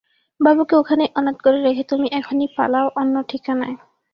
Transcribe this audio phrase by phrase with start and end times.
[0.39, 3.75] বাবুকে ওইখানেই অনাথ করে রেখে তুমি এখনই পালাও অন্য ঠিকানায়।